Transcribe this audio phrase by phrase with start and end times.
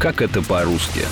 [0.00, 1.04] Как это по-русски?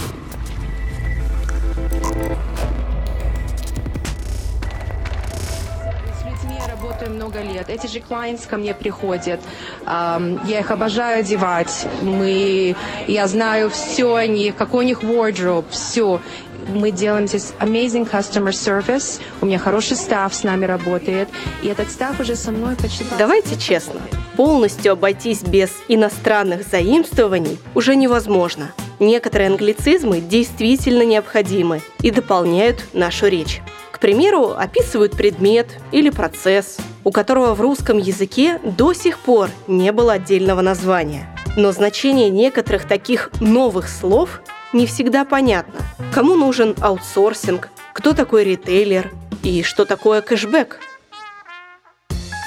[6.68, 7.68] работаю много лет.
[7.68, 9.40] Эти же clients ко мне приходят.
[9.86, 11.86] Я их обожаю одевать.
[12.02, 12.74] Мы,
[13.06, 16.20] я знаю все о них, какой у них wardrobe, все.
[16.68, 19.20] Мы делаем здесь amazing customer service.
[19.40, 21.28] У меня хороший став с нами работает.
[21.62, 23.04] И этот став уже со мной почти...
[23.18, 24.00] Давайте честно.
[24.38, 28.70] Полностью обойтись без иностранных заимствований уже невозможно.
[29.00, 33.60] Некоторые англицизмы действительно необходимы и дополняют нашу речь.
[33.90, 39.90] К примеру, описывают предмет или процесс, у которого в русском языке до сих пор не
[39.90, 41.28] было отдельного названия.
[41.56, 44.40] Но значение некоторых таких новых слов
[44.72, 45.80] не всегда понятно.
[46.14, 49.10] Кому нужен аутсорсинг, кто такой ритейлер
[49.42, 50.78] и что такое кэшбэк.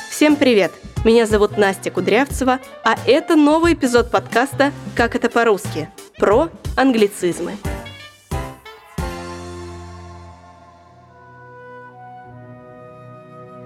[0.09, 0.71] Всем привет!
[1.03, 7.53] Меня зовут Настя Кудрявцева, а это новый эпизод подкаста «Как это по-русски» про англицизмы.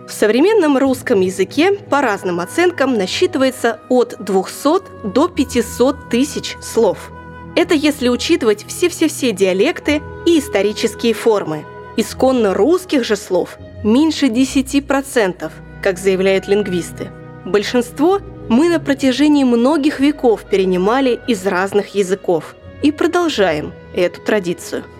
[0.08, 7.12] В современном русском языке по разным оценкам насчитывается от 200 до 500 тысяч слов.
[7.58, 11.66] Это если учитывать все-все-все диалекты и исторические формы.
[11.98, 15.52] Исконно русских же слов меньше 10%,
[15.84, 17.12] как заявляют лингвисты.
[17.46, 24.84] Большинство мы на протяжении многих веков перенимали из разных языков и продолжаем эту традицию–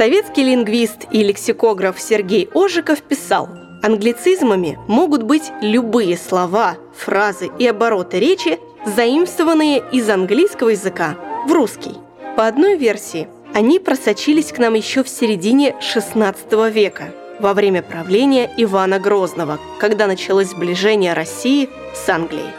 [0.00, 3.48] Советский лингвист и лексикограф Сергей Ожиков писал,
[3.82, 11.96] англицизмами могут быть любые слова, фразы и обороты речи, заимствованные из английского языка в русский.
[12.36, 18.50] По одной версии, они просочились к нам еще в середине XVI века, во время правления
[18.56, 22.50] Ивана Грозного, когда началось сближение России с Англией.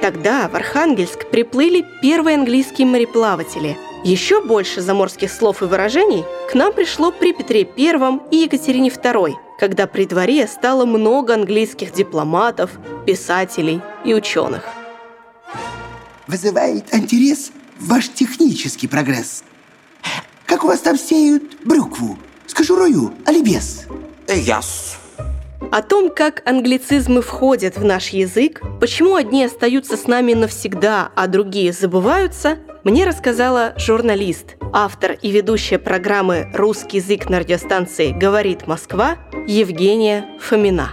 [0.00, 6.72] Тогда в Архангельск приплыли первые английские мореплаватели– еще больше заморских слов и выражений к нам
[6.72, 12.70] пришло при Петре I и Екатерине II, когда при дворе стало много английских дипломатов,
[13.04, 14.64] писателей и ученых.
[16.26, 19.44] Вызывает интерес ваш технический прогресс.
[20.46, 22.18] Как у вас там сеют брюкву?
[22.46, 23.12] С кожурою,
[23.44, 23.84] без?
[24.30, 24.96] Yes.
[25.72, 31.26] О том, как англицизмы входят в наш язык, почему одни остаются с нами навсегда, а
[31.26, 39.18] другие забываются, мне рассказала журналист, автор и ведущая программы «Русский язык» на радиостанции «Говорит Москва»
[39.48, 40.90] Евгения Фомина.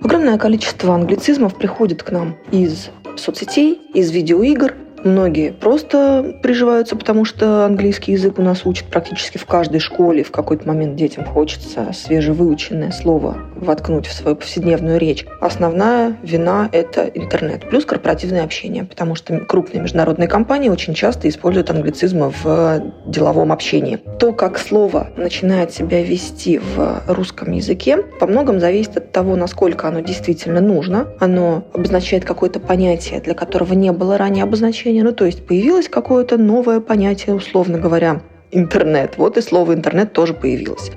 [0.00, 7.64] Огромное количество англицизмов приходит к нам из соцсетей, из видеоигр– Многие просто приживаются, потому что
[7.64, 10.22] английский язык у нас учат практически в каждой школе.
[10.22, 15.26] В какой-то момент детям хочется свежевыученное слово воткнуть в свою повседневную речь.
[15.40, 21.70] Основная вина– это интернет, плюс корпоративное общение, потому что крупные международные компании очень часто используют
[21.70, 23.98] англицизмы в деловом общении.
[24.18, 29.88] То, как слово начинает себя вести в русском языке, по многом зависит от того, насколько
[29.88, 31.08] оно действительно нужно.
[31.20, 35.04] Оно обозначает какое-то понятие, для которого не было ранее обозначения, значение.
[35.04, 39.18] Ну, то есть появилось какое-то новое понятие, условно говоря, интернет.
[39.18, 40.90] Вот и слово интернет тоже появилось.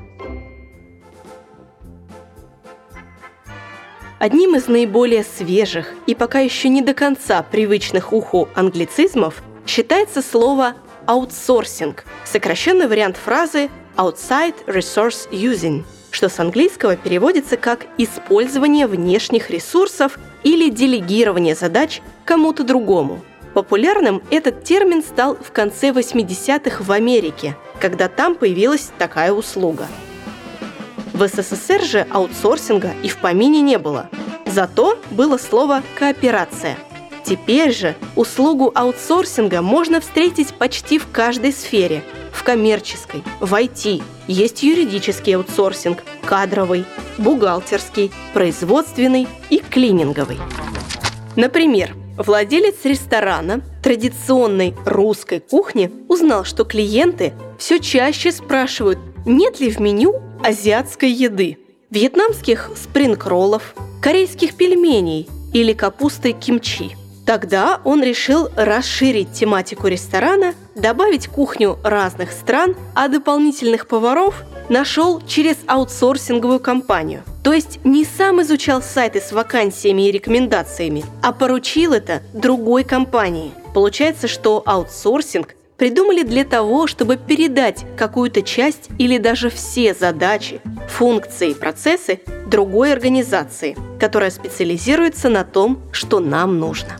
[4.19, 10.73] Одним из наиболее свежих и пока еще не до конца привычных уху англицизмов считается слово
[11.07, 20.19] «аутсорсинг», сокращенный вариант фразы «outside resource using», что с английского переводится как «использование внешних ресурсов»
[20.43, 23.21] или «делегирование задач кому-то другому».
[23.53, 29.87] Популярным этот термин стал в конце 80-х в Америке, когда там появилась такая услуга.
[31.13, 34.09] В СССР же аутсорсинга и в помине не было.
[34.45, 36.77] Зато было слово «кооперация».
[37.23, 42.03] Теперь же услугу аутсорсинга можно встретить почти в каждой сфере.
[42.33, 44.01] В коммерческой, в IT.
[44.27, 46.85] Есть юридический аутсорсинг, кадровый,
[47.17, 50.39] бухгалтерский, производственный и клининговый.
[51.35, 59.79] Например, Владелец ресторана традиционной русской кухни узнал, что клиенты все чаще спрашивают, нет ли в
[59.79, 61.57] меню азиатской еды,
[61.89, 63.73] вьетнамских спринг-роллов,
[64.03, 66.95] корейских пельменей или капусты кимчи.
[67.25, 75.57] Тогда он решил расширить тематику ресторана, добавить кухню разных стран, а дополнительных поваров нашел через
[75.67, 77.23] аутсорсинговую компанию.
[77.43, 83.51] То есть не сам изучал сайты с вакансиями и рекомендациями, а поручил это другой компании.
[83.73, 91.51] Получается, что аутсорсинг придумали для того, чтобы передать какую-то часть или даже все задачи, функции
[91.51, 96.97] и процессы другой организации, которая специализируется на том, что нам нужно.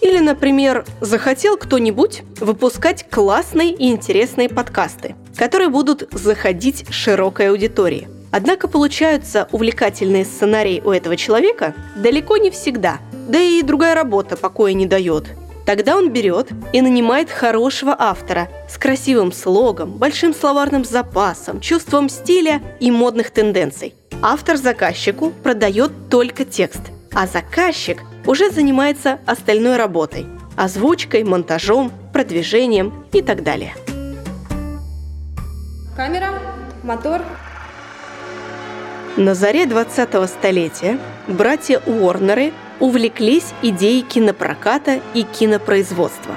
[0.00, 8.08] Или, например, захотел кто-нибудь выпускать классные и интересные подкасты, которые будут заходить широкой аудитории.
[8.30, 12.98] Однако получаются увлекательные сценарии у этого человека далеко не всегда.
[13.28, 15.24] Да и другая работа покоя не дает.
[15.64, 22.62] Тогда он берет и нанимает хорошего автора с красивым слогом, большим словарным запасом, чувством стиля
[22.78, 23.94] и модных тенденций.
[24.22, 26.82] Автор заказчику продает только текст,
[27.12, 30.26] а заказчик уже занимается остальной работой–
[30.56, 33.74] озвучкой, монтажом, продвижением и так далее.
[35.96, 36.42] Камера,
[36.82, 37.22] мотор.
[39.16, 46.34] На заре 20-го столетия братья Уорнеры увлеклись идеей кинопроката и кинопроизводства.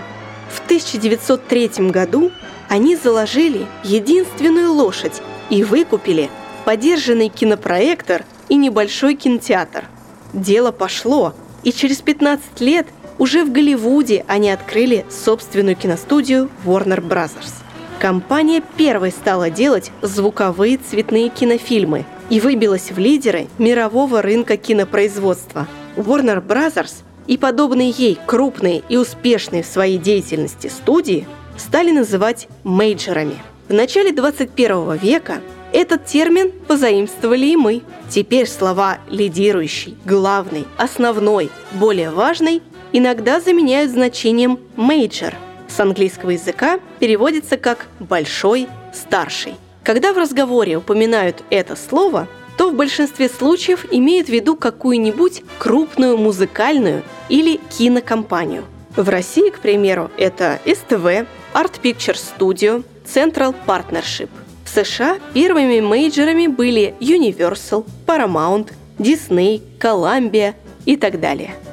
[0.50, 2.32] В 1903 году
[2.70, 6.30] они заложили единственную лошадь и выкупили
[6.64, 9.86] подержанный кинопроектор и небольшой кинотеатр.
[10.32, 11.34] Дело пошло,
[11.64, 17.52] и через 15 лет уже в Голливуде они открыли собственную киностудию Warner Brothers.
[18.00, 25.68] Компания первой стала делать звуковые цветные кинофильмы– и выбилась в лидеры мирового рынка кинопроизводства.
[25.96, 31.28] Warner Brothers и подобные ей крупные и успешные в своей деятельности студии
[31.58, 33.36] стали называть мейджорами.
[33.68, 37.82] В начале 21 века этот термин позаимствовали и мы.
[38.10, 42.62] Теперь слова «лидирующий», «главный», «основной», «более важный»
[42.92, 45.36] иногда заменяют значением «мейджор».
[45.68, 49.56] С английского языка переводится как «большой», «старший».
[49.84, 52.28] Когда в разговоре упоминают это слово,
[52.58, 58.66] то в большинстве случаев имеют в виду какую-нибудь крупную музыкальную или кинокомпанию.
[58.96, 64.30] В России, к примеру, это СТВ, Art Picture Studio, Central Partnership.
[64.74, 70.54] США первыми мейджерами были Universal, Paramount, Disney, Columbia
[70.86, 71.56] и так далее–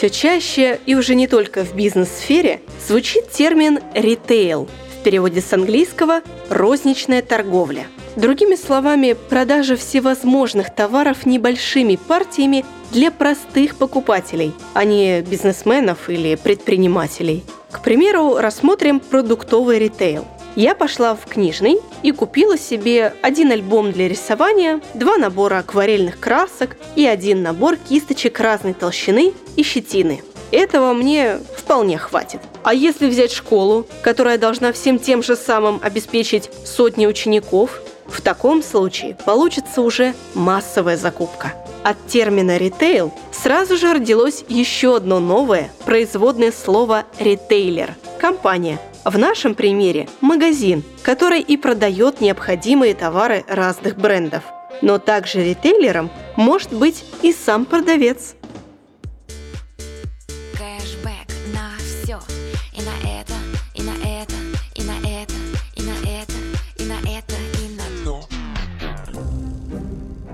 [0.00, 4.66] Все чаще, и уже не только в бизнес-сфере, звучит термин «ритейл»,
[4.98, 7.86] в переводе с английского «розничная торговля».
[8.16, 17.44] Другими словами, продажа всевозможных товаров небольшими партиями для простых покупателей, а не бизнесменов или предпринимателей.
[17.70, 20.26] К примеру, рассмотрим продуктовый ритейл–
[20.56, 26.76] я пошла в книжный и купила себе один альбом для рисования, два набора акварельных красок
[26.96, 30.22] и один набор кисточек разной толщины и щетины.
[30.50, 32.40] Этого мне вполне хватит.
[32.64, 37.80] А если взять школу, которая должна всем тем же самым обеспечить сотни учеников,
[38.10, 41.54] в таком случае получится уже массовая закупка.
[41.82, 49.54] От термина «ритейл» сразу же родилось еще одно новое производное слово «ритейлер»– компания– в нашем
[49.54, 54.44] примере магазин, который и продает необходимые товары разных брендов.
[54.82, 58.34] Но также ритейлером может быть и сам продавец.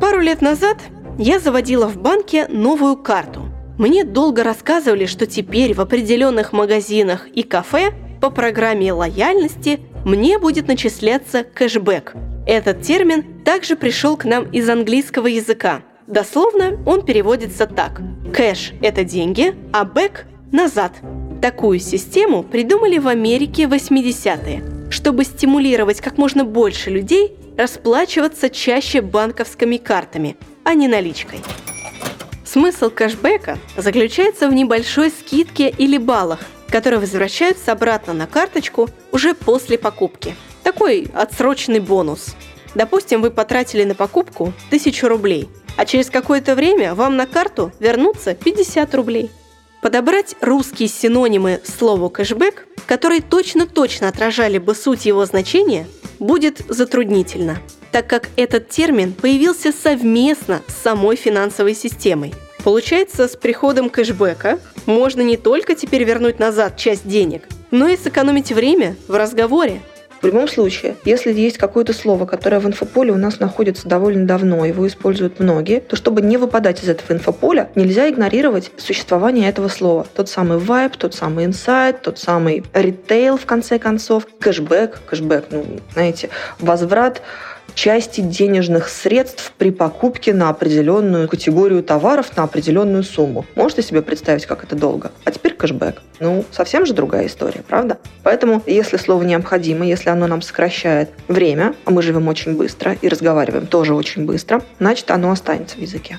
[0.09, 0.79] Пару лет назад
[1.19, 3.41] я заводила в банке новую карту.
[3.77, 10.69] Мне долго рассказывали, что теперь в определенных магазинах и кафе по программе лояльности мне будет
[10.69, 12.15] начисляться кэшбэк.
[12.47, 15.83] Этот термин также пришел к нам из английского языка.
[16.07, 18.01] Дословно он переводится так.
[18.33, 20.93] Кэш– это деньги, а бэк– назад.
[21.43, 29.01] Такую систему придумали в Америке в 80-е, чтобы стимулировать как можно больше людей расплачиваться чаще
[29.01, 31.41] банковскими картами, а не наличкой.
[32.45, 39.79] Смысл кэшбэка заключается в небольшой скидке или баллах, которые возвращаются обратно на карточку уже после
[39.79, 40.35] покупки.
[40.63, 42.35] Такой отсроченный бонус.
[42.75, 48.35] Допустим, вы потратили на покупку 1000 рублей, а через какое-то время вам на карту вернутся
[48.35, 49.31] 50 рублей.
[49.83, 55.87] Подобрать русские синонимы слову «кэшбэк», которые точно-точно отражали бы суть его значения,
[56.19, 57.59] будет затруднительно,
[57.93, 62.35] так как этот термин появился совместно с самой финансовой системой–
[62.67, 68.51] Получается, с приходом кэшбэка можно не только теперь вернуть назад часть денег, но и сэкономить
[68.51, 69.83] время в разговоре.
[70.23, 74.65] В любом случае, если есть какое-то слово, которое в инфополе у нас находится довольно давно,
[74.65, 80.07] его используют многие, то чтобы не выпадать из этого инфополя, нельзя игнорировать существование этого слова.
[80.15, 85.65] Тот самый вайб, тот самый инсайт, тот самый ритейл, в конце концов, кэшбэк, кэшбэк, ну,
[85.93, 87.23] знаете, возврат
[87.77, 93.45] части денежных средств при покупке на определенную категорию товаров на определенную сумму.
[93.55, 95.13] Можете себе представить, как это долго?
[95.25, 96.03] А теперь кэшбэк.
[96.19, 97.99] Ну, совсем же другая история, правда?
[98.23, 103.09] Поэтому, если слово необходимо, если оно нам сокращает время, а мы живем очень быстро и
[103.09, 106.19] разговариваем тоже очень быстро, значит, оно останется в языке.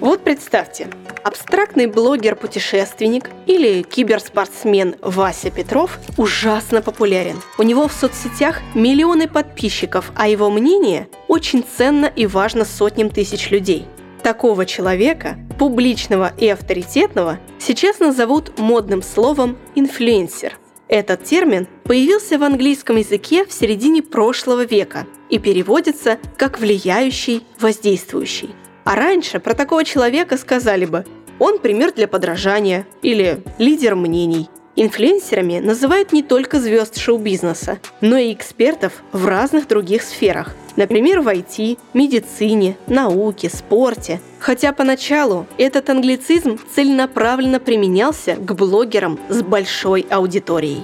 [0.00, 0.88] Вот представьте,
[1.24, 7.36] абстрактный блогер-путешественник или киберспортсмен Вася Петров ужасно популярен.
[7.58, 13.50] У него в соцсетях миллионы подписчиков, а его мнение очень ценно и важно сотням тысяч
[13.50, 13.84] людей.
[14.22, 20.58] Такого человека, публичного и авторитетного, сейчас назовут модным словом «инфлюенсер».
[20.88, 28.54] Этот термин появился в английском языке в середине прошлого века и переводится как «влияющий, воздействующий».
[28.90, 31.04] А раньше про такого человека сказали бы
[31.38, 34.50] «он пример для подражания» или «лидер мнений».
[34.74, 40.56] Инфлюенсерами называют не только звезд шоу-бизнеса, но и экспертов в разных других сферах.
[40.74, 44.20] Например, в IT, медицине, науке, спорте.
[44.40, 50.82] Хотя поначалу этот англицизм целенаправленно применялся к блогерам с большой аудиторией.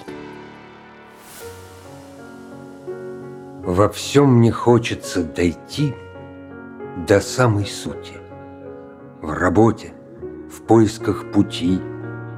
[3.65, 5.93] Во всем мне хочется дойти
[7.07, 8.15] до самой сути.
[9.23, 9.93] В работе,
[10.51, 11.79] в поисках пути,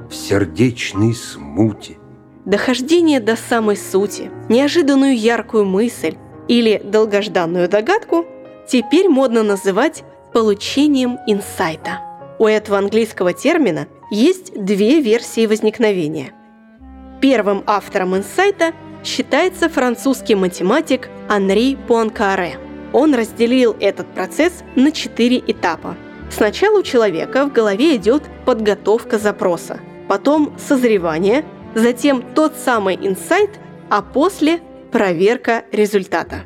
[0.09, 1.97] в сердечной смуте.
[2.45, 6.15] Дохождение до самой сути, неожиданную яркую мысль
[6.47, 8.25] или долгожданную догадку
[8.67, 12.01] теперь модно называть получением инсайта.
[12.37, 16.31] У этого английского термина есть две версии возникновения.
[17.21, 18.73] Первым автором инсайта
[19.03, 22.59] считается французский математик Анри Пуанкаре–
[22.93, 25.95] он разделил этот процесс на четыре этапа.
[26.31, 31.43] Сначала у человека в голове идет подготовка запроса, потом созревание,
[31.75, 33.51] затем тот самый инсайт,
[33.89, 36.43] а после проверка результата.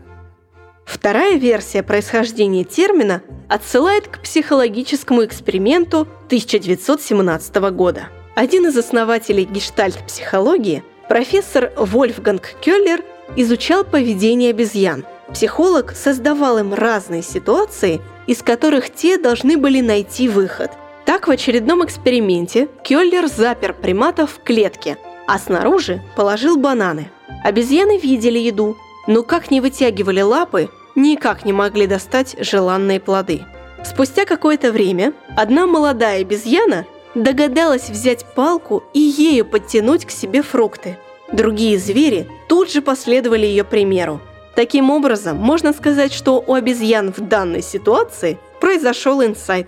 [0.86, 8.10] Вторая версия происхождения термина отсылает к психологическому эксперименту 1917 года.
[8.36, 13.04] Один из основателей гештальт-психологии, профессор Вольфганг Келлер,
[13.36, 20.72] изучал поведение обезьян– Психолог создавал им разные ситуации, из которых те должны были найти выход.
[21.06, 24.98] Так в очередном эксперименте Кёллер запер приматов в клетке,
[25.28, 27.10] а снаружи положил бананы.
[27.44, 33.42] Обезьяны видели еду, но как не вытягивали лапы, никак не могли достать желанные плоды.
[33.84, 36.86] Спустя какое-то время одна молодая обезьяна
[37.16, 40.98] догадалась взять палку и ею подтянуть к себе фрукты.
[41.34, 44.22] Другие звери тут же последовали ее примеру–
[44.56, 49.68] Таким образом, можно сказать, что у обезьян в данной ситуации произошел инсайт.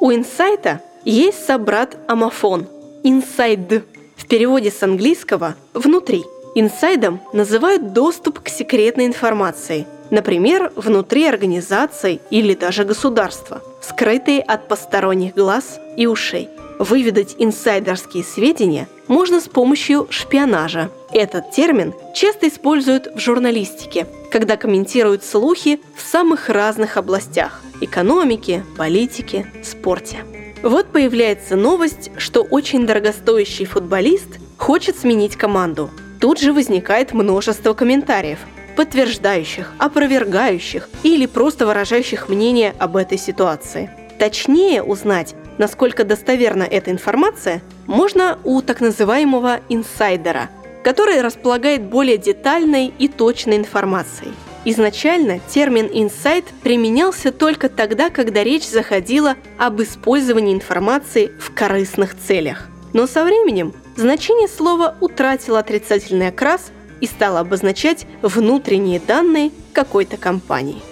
[0.00, 2.68] У инсайта есть собрат амофон–
[3.02, 3.84] инсайд.
[4.16, 6.24] В переводе с английского «внутри».
[6.54, 15.34] Инсайдом называют доступ к секретной информации, например, внутри организации или даже государства, скрытые от посторонних
[15.34, 16.48] глаз и ушей.
[16.78, 25.22] Выведать инсайдерские сведения можно с помощью шпионажа– этот термин часто используют в журналистике, когда комментируют
[25.22, 30.18] слухи в самых разных областях– экономике, политике, спорте.
[30.64, 35.88] Вот появляется новость, что очень дорогостоящий футболист хочет сменить команду.
[36.20, 38.40] Тут же возникает множество комментариев,
[38.74, 43.88] подтверждающих, опровергающих или просто выражающих мнение об этой ситуации.
[44.18, 50.50] Точнее узнать, насколько достоверна эта информация, можно у так называемого инсайдера–
[50.84, 54.32] который располагает более детальной и точной информацией.
[54.66, 62.68] Изначально термин «инсайт» применялся только тогда, когда речь заходила об использовании информации в корыстных целях.
[62.92, 66.70] Но со временем значение слова утратило отрицательный окрас
[67.00, 70.82] и стало обозначать внутренние данные какой-то компании.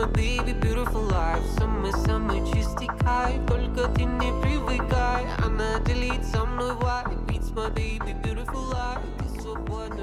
[0.00, 6.44] My baby, beautiful life Самый, самый чистый кайф Только ты не привыкай Она делит со
[6.44, 9.00] мной vibe Beats my baby, beautiful life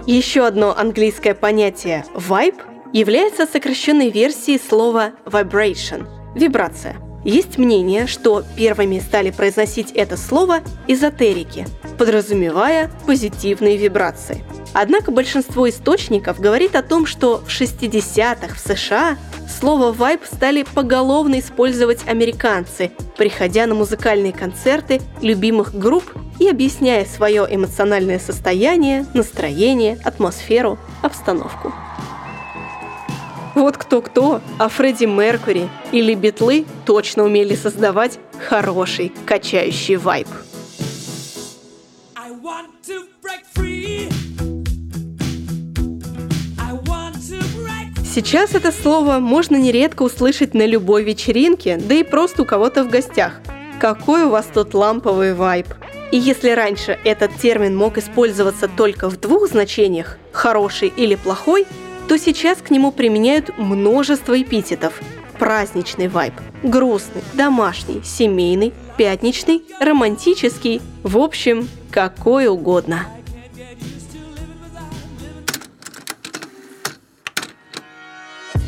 [0.05, 2.61] Еще одно английское понятие «vibe»
[2.93, 6.95] является сокращенной версией слова «vibration»– вибрация.
[7.25, 11.65] Есть мнение, что первыми стали произносить это слово эзотерики,
[11.97, 14.45] подразумевая позитивные вибрации.
[14.79, 19.17] Однако большинство источников говорит о том, что в 60-х в США
[19.60, 26.03] Слово «вайб» стали поголовно использовать американцы, приходя на музыкальные концерты любимых групп
[26.38, 31.74] и объясняя свое эмоциональное состояние, настроение, атмосферу, обстановку.
[33.55, 40.27] Вот кто-кто, а Фредди Меркури или Битлы точно умели создавать хороший, качающий вайб.
[48.17, 52.89] Сейчас это слово можно нередко услышать на любой вечеринке, да и просто у кого-то в
[52.89, 53.33] гостях.
[53.79, 55.67] Какой у вас тут ламповый вайб?
[56.12, 61.67] И если раньше этот термин мог использоваться только в двух значениях– хороший или плохой,
[62.07, 65.00] то сейчас к нему применяют множество эпитетов.
[65.38, 66.33] Праздничный вайб,
[66.63, 73.05] грустный, домашний, семейный, пятничный, романтический, в общем, какой угодно.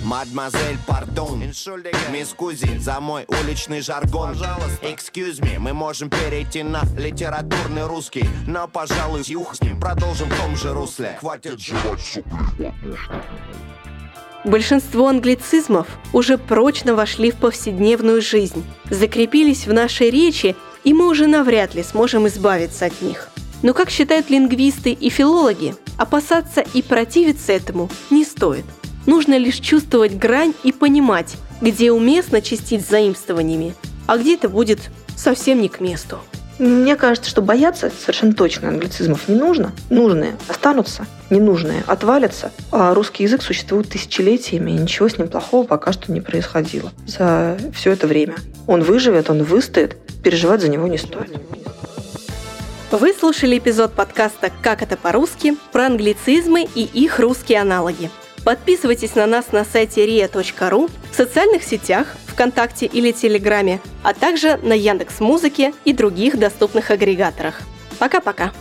[0.09, 1.43] Мадемуазель, пардон.
[2.11, 4.31] Мисс Кузи, за мой уличный жаргон.
[4.81, 9.79] Excuse me, мы можем перейти на литературный русский Но, пожалуй, юх с ним.
[9.79, 11.15] Продолжим в том же русле.
[11.19, 12.73] Хватит жевать сопли
[14.45, 21.27] Большинство англицизмов уже прочно вошли в повседневную жизнь, закрепились в нашей речи, и мы уже
[21.27, 23.29] навряд ли сможем избавиться от них.
[23.61, 28.65] Но, как считают лингвисты и филологи, опасаться и противиться этому не стоит.
[29.09, 33.73] Нужно лишь чувствовать грань и понимать, где уместно чистить заимствованиями,
[34.05, 36.19] а где это будет совсем не к месту.
[36.59, 39.71] Мне кажется, что бояться совершенно точно англицизмов не нужно.
[39.89, 42.51] Нужные останутся, ненужные отвалятся.
[42.71, 47.57] А русский язык существует тысячелетиями, и ничего с ним плохого пока что не происходило за
[47.73, 48.35] все это время.
[48.67, 51.35] Он выживет, он выстоит, переживать за него не стоит.
[52.91, 58.11] Вы слушали эпизод подкаста «Как это по-русски» про англицизмы и их русские аналоги.
[58.43, 64.73] Подписывайтесь на нас на сайте ria.ru, в социальных сетях, ВКонтакте или Телеграме, а также на
[64.73, 67.61] Яндекс Музыке и других доступных агрегаторах.
[67.99, 68.53] Пока-пока!